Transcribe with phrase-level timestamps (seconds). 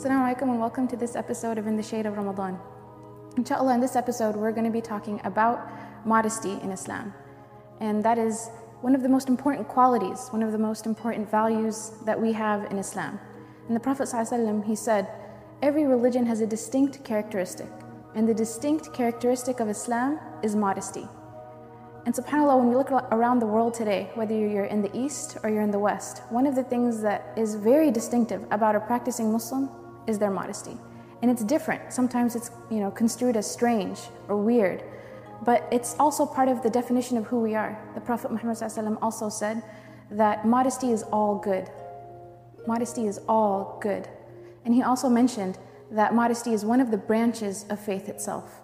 [0.00, 2.58] Assalamu alaikum and welcome to this episode of In the Shade of Ramadan.
[3.36, 5.60] Inshallah, in this episode, we're going to be talking about
[6.06, 7.12] modesty in Islam.
[7.80, 8.48] And that is
[8.80, 12.64] one of the most important qualities, one of the most important values that we have
[12.70, 13.20] in Islam.
[13.66, 15.06] And the Prophet ﷺ, he said,
[15.60, 17.68] every religion has a distinct characteristic.
[18.14, 21.06] And the distinct characteristic of Islam is modesty.
[22.06, 25.50] And subhanAllah, when we look around the world today, whether you're in the East or
[25.50, 29.30] you're in the West, one of the things that is very distinctive about a practicing
[29.30, 29.68] Muslim
[30.06, 30.76] is their modesty.
[31.22, 31.92] And it's different.
[31.92, 33.98] Sometimes it's you know construed as strange
[34.28, 34.82] or weird,
[35.44, 37.78] but it's also part of the definition of who we are.
[37.94, 39.62] The Prophet Muhammad also said
[40.10, 41.68] that modesty is all good.
[42.66, 44.08] Modesty is all good.
[44.64, 45.58] And he also mentioned
[45.90, 48.60] that modesty is one of the branches of faith itself.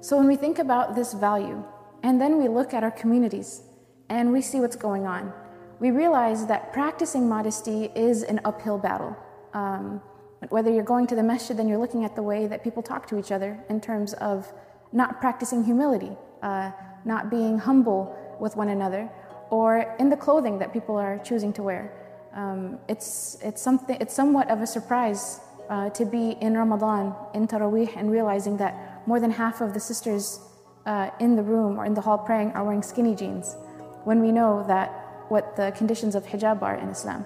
[0.00, 1.64] So when we think about this value,
[2.02, 3.62] and then we look at our communities
[4.10, 5.32] and we see what's going on,
[5.80, 9.16] we realize that practicing modesty is an uphill battle.
[9.54, 10.02] Um,
[10.50, 13.06] whether you're going to the masjid and you're looking at the way that people talk
[13.08, 14.52] to each other in terms of
[14.92, 16.70] not practicing humility, uh,
[17.04, 19.10] not being humble with one another,
[19.50, 21.92] or in the clothing that people are choosing to wear.
[22.34, 27.46] Um, it's, it's, something, it's somewhat of a surprise uh, to be in Ramadan, in
[27.46, 30.40] Taraweeh, and realizing that more than half of the sisters
[30.86, 33.56] uh, in the room or in the hall praying are wearing skinny jeans,
[34.04, 34.88] when we know that
[35.28, 37.24] what the conditions of hijab are in Islam.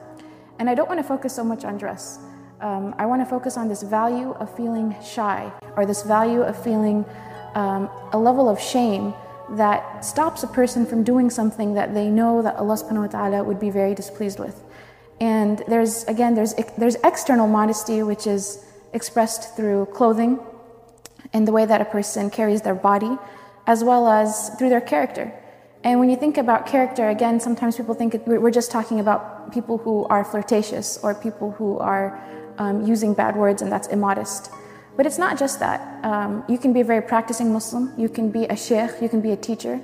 [0.59, 2.19] And I don't want to focus so much on dress
[2.61, 6.61] um, I want to focus on this value of feeling shy or this value of
[6.63, 7.05] feeling
[7.55, 9.15] um, a level of shame
[9.51, 13.45] that stops a person from doing something that they know that Allah subhanahu wa ta'ala
[13.45, 14.63] would be very displeased with.
[15.21, 20.39] And there's, again, there's, there's external modesty, which is expressed through clothing
[21.33, 23.17] and the way that a person carries their body,
[23.67, 25.33] as well as through their character.
[25.85, 29.79] And when you think about character, again, sometimes people think we're just talking about people
[29.79, 32.21] who are flirtatious or people who are
[32.59, 34.51] um, using bad words and that's immodest.
[34.97, 36.05] But it's not just that.
[36.05, 39.21] Um, you can be a very practicing Muslim, you can be a sheikh, you can
[39.21, 39.81] be a teacher.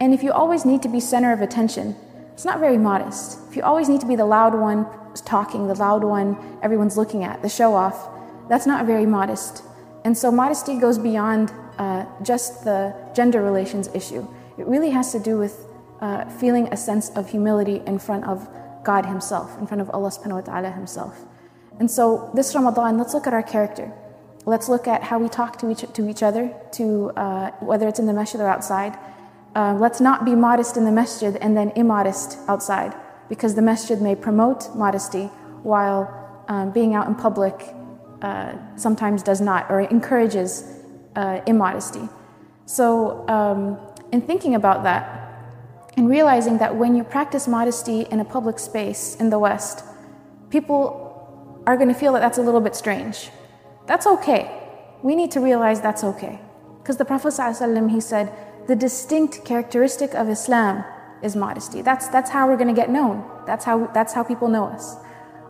[0.00, 1.96] And if you always need to be center of attention,
[2.34, 3.38] it's not very modest.
[3.48, 4.86] If you always need to be the loud one
[5.24, 8.08] talking, the loud one everyone's looking at, the show off,
[8.48, 9.62] that's not very modest.
[10.04, 14.26] And so modesty goes beyond uh, just the gender relations issue.
[14.58, 15.66] It really has to do with
[16.00, 18.48] uh, feeling a sense of humility in front of
[18.84, 21.27] God Himself, in front of Allah subhanahu wa ta'ala Himself.
[21.78, 23.92] And so this Ramadan, let's look at our character.
[24.44, 27.98] Let's look at how we talk to each, to each other, to, uh, whether it's
[27.98, 28.98] in the masjid or outside.
[29.54, 32.94] Uh, let's not be modest in the masjid and then immodest outside,
[33.28, 35.26] because the masjid may promote modesty
[35.62, 37.74] while um, being out in public
[38.22, 40.64] uh, sometimes does not or encourages
[41.16, 42.08] uh, immodesty.
[42.66, 43.78] So, um,
[44.12, 45.18] in thinking about that
[45.96, 49.84] and realizing that when you practice modesty in a public space in the West,
[50.50, 51.07] people
[51.66, 53.30] are going to feel that that's a little bit strange.
[53.86, 54.50] That's okay.
[55.02, 56.40] We need to realize that's okay.
[56.82, 58.32] Because the Prophet ﷺ, he said,
[58.66, 60.84] the distinct characteristic of Islam
[61.22, 61.82] is modesty.
[61.82, 63.28] That's, that's how we're going to get known.
[63.46, 64.96] That's how, that's how people know us.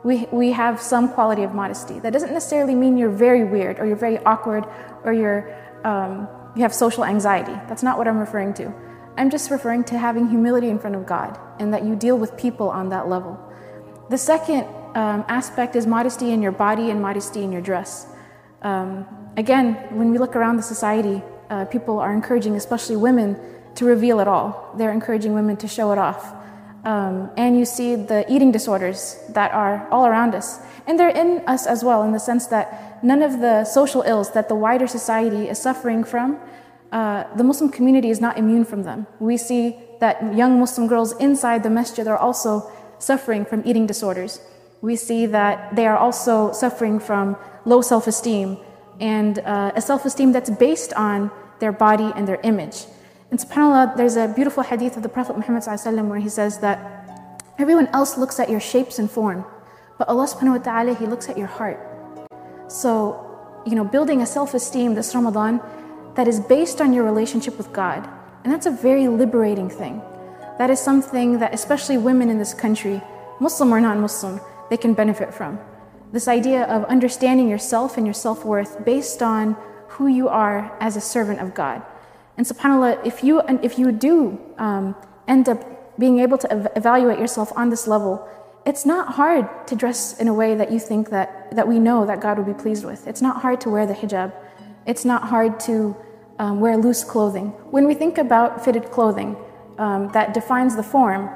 [0.05, 1.99] We, we have some quality of modesty.
[1.99, 4.65] That doesn't necessarily mean you're very weird or you're very awkward
[5.05, 5.55] or you're,
[5.85, 7.53] um, you have social anxiety.
[7.69, 8.73] That's not what I'm referring to.
[9.17, 12.37] I'm just referring to having humility in front of God and that you deal with
[12.37, 13.39] people on that level.
[14.11, 14.67] The second
[14.99, 18.09] um, aspect is modesty in your body and modesty in your dress.
[18.63, 23.39] Um, again, when we look around the society, uh, people are encouraging, especially women,
[23.77, 24.75] to reveal it all.
[24.77, 26.35] They're encouraging women to show it off.
[26.85, 30.59] Um, and you see the eating disorders that are all around us.
[30.89, 34.33] And they're in us as well, in the sense that none of the social ills
[34.33, 36.41] that the wider society is suffering from,
[36.91, 39.07] uh, the Muslim community is not immune from them.
[39.21, 44.41] We see that young Muslim girls inside the masjid are also suffering from eating disorders
[44.81, 48.59] we see that they are also suffering from low self esteem
[49.01, 51.31] and uh, a self esteem that's based on
[51.61, 52.87] their body and their image.
[53.31, 55.65] And subhanAllah, there's a beautiful hadith of the Prophet Muhammad
[56.09, 59.45] where he says that everyone else looks at your shapes and form,
[59.99, 61.79] but Allah subhanahu wa ta'ala, He looks at your heart.
[62.69, 63.19] So,
[63.67, 65.61] you know, building a self esteem this Ramadan
[66.15, 68.09] that is based on your relationship with God.
[68.45, 70.01] And that's a very liberating thing.
[70.59, 73.03] That is something that, especially women in this country,
[73.41, 75.59] Muslim or non Muslim, they can benefit from.
[76.13, 79.57] This idea of understanding yourself and your self worth based on
[79.89, 81.83] who you are as a servant of God.
[82.37, 84.95] And subhanAllah, if you, if you do um,
[85.27, 88.27] end up being able to ev- evaluate yourself on this level,
[88.65, 92.07] it's not hard to dress in a way that you think that, that we know
[92.07, 93.07] that God would be pleased with.
[93.07, 94.33] It's not hard to wear the hijab.
[94.87, 95.97] It's not hard to
[96.39, 97.49] um, wear loose clothing.
[97.71, 99.37] When we think about fitted clothing
[99.79, 101.31] um, that defines the form,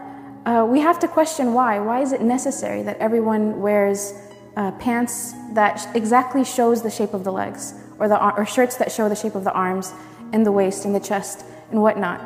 [0.44, 1.78] uh, we have to question why.
[1.78, 4.14] Why is it necessary that everyone wears
[4.56, 8.90] uh, pants that exactly shows the shape of the legs, or, the, or shirts that
[8.90, 9.92] show the shape of the arms
[10.32, 12.20] and the waist and the chest and whatnot.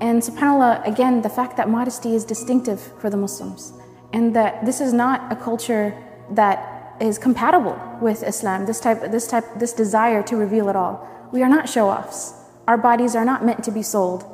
[0.00, 3.72] And subhanAllah, again, the fact that modesty is distinctive for the Muslims
[4.12, 5.92] and that this is not a culture
[6.30, 11.06] that is compatible with Islam, this type, this type, this desire to reveal it all.
[11.32, 12.34] We are not show-offs.
[12.66, 14.24] Our bodies are not meant to be sold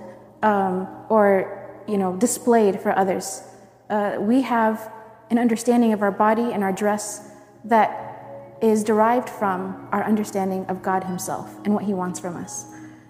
[0.42, 3.42] um, or, you know, displayed for others.
[3.90, 4.90] Uh, we have
[5.30, 7.30] an understanding of our body and our dress
[7.64, 12.66] that is derived from our understanding of God Himself and what He wants from us.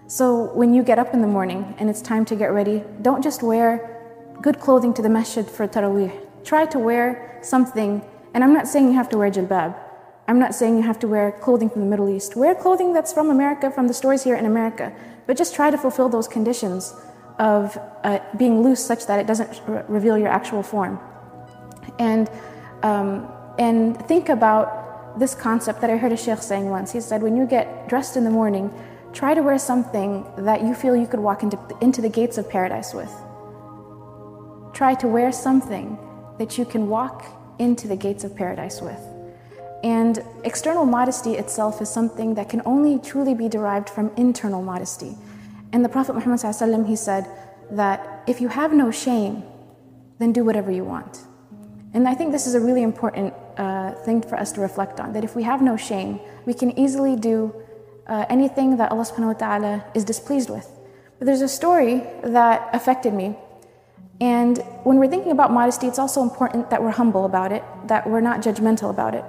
[0.07, 3.23] So when you get up in the morning and it's time to get ready, don't
[3.23, 3.91] just wear
[4.41, 6.11] good clothing to the masjid for Taraweeh.
[6.43, 9.75] Try to wear something, and I'm not saying you have to wear jilbab.
[10.27, 12.35] I'm not saying you have to wear clothing from the Middle East.
[12.35, 14.93] Wear clothing that's from America, from the stores here in America,
[15.25, 16.93] but just try to fulfill those conditions
[17.39, 20.99] of uh, being loose such that it doesn't reveal your actual form
[21.99, 22.29] and,
[22.83, 23.27] um,
[23.57, 26.91] and think about this concept that I heard a sheikh saying once.
[26.91, 28.71] He said, when you get dressed in the morning,
[29.13, 32.49] try to wear something that you feel you could walk into, into the gates of
[32.49, 33.11] paradise with.
[34.73, 35.97] Try to wear something
[36.37, 37.25] that you can walk
[37.59, 38.99] into the gates of paradise with.
[39.83, 45.15] And external modesty itself is something that can only truly be derived from internal modesty.
[45.75, 46.39] And the Prophet Muhammad
[46.87, 47.27] he said
[47.71, 49.43] that if you have no shame,
[50.19, 51.19] then do whatever you want.
[51.93, 55.11] And I think this is a really important uh, thing for us to reflect on
[55.11, 57.53] that if we have no shame, we can easily do
[58.07, 60.71] uh, anything that Allah subhanahu wa ta'ala is displeased with.
[61.19, 63.35] But there's a story that affected me.
[64.21, 68.07] And when we're thinking about modesty, it's also important that we're humble about it, that
[68.09, 69.25] we're not judgmental about it.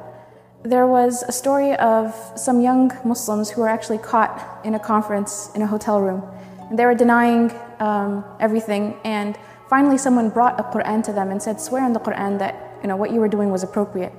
[0.66, 4.34] There was a story of some young Muslims who were actually caught
[4.64, 6.22] in a conference in a hotel room.
[6.68, 8.96] And they were denying um, everything.
[9.04, 12.78] And Finally, someone brought a Quran to them and said, swear in the Quran that
[12.82, 14.12] you know, what you were doing was appropriate.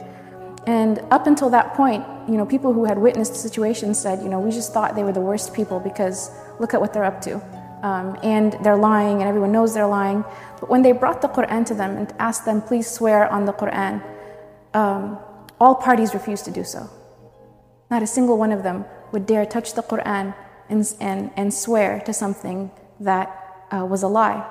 [0.66, 4.28] And up until that point, you know, people who had witnessed the situation said, you
[4.28, 6.30] know, we just thought they were the worst people because
[6.60, 7.36] look at what they're up to.
[7.82, 10.26] Um, and they're lying and everyone knows they're lying.
[10.60, 13.54] But when they brought the Quran to them and asked them, please swear on the
[13.54, 14.04] Quran,
[14.74, 15.18] um,
[15.59, 16.89] all parties refused to do so.
[17.89, 20.36] Not a single one of them would dare touch the Quran
[20.69, 23.27] and, and, and swear to something that
[23.71, 24.45] uh, was a lie.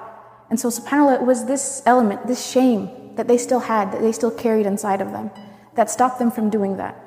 [0.49, 4.13] And so, subhanAllah, it was this element, this shame that they still had, that they
[4.13, 5.31] still carried inside of them,
[5.75, 7.03] that stopped them from doing that.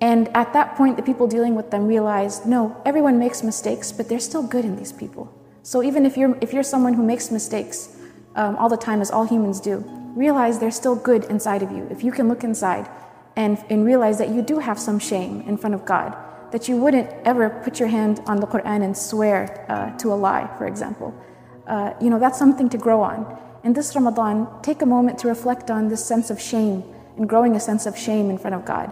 [0.00, 4.08] And at that point, the people dealing with them realized no, everyone makes mistakes, but
[4.08, 5.32] there's still good in these people.
[5.62, 7.96] So even if you're, if you're someone who makes mistakes
[8.36, 9.84] um, all the time, as all humans do,
[10.14, 11.86] realize there's still good inside of you.
[11.90, 12.88] If you can look inside
[13.38, 16.14] and, and realize that you do have some shame in front of God,
[16.52, 20.18] that you wouldn't ever put your hand on the Quran and swear uh, to a
[20.26, 21.14] lie, for example
[21.68, 23.38] uh, you know, that's something to grow on.
[23.62, 26.82] In this Ramadan, take a moment to reflect on this sense of shame
[27.16, 28.90] and growing a sense of shame in front of God.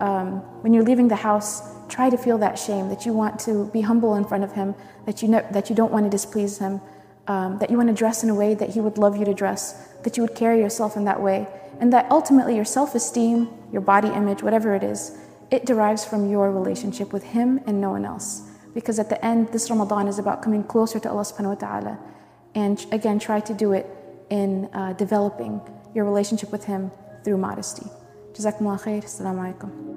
[0.00, 3.66] Um, when you're leaving the house, try to feel that shame, that you want to
[3.72, 4.74] be humble in front of Him,
[5.06, 6.80] that you, that you don't want to displease Him,
[7.26, 9.34] um, that you want to dress in a way that He would love you to
[9.34, 11.46] dress, that you would carry yourself in that way,
[11.80, 15.16] and that ultimately your self esteem, your body image, whatever it is,
[15.50, 18.42] it derives from your relationship with Him and no one else.
[18.74, 21.98] Because at the end, this Ramadan is about coming closer to Allah subhanahu wa ta'ala.
[22.54, 23.86] And again, try to do it
[24.30, 25.60] in uh, developing
[25.94, 26.90] your relationship with Him
[27.24, 27.86] through modesty.
[28.32, 29.04] Jazakumullah khair.
[29.04, 29.91] Assalamu alaikum.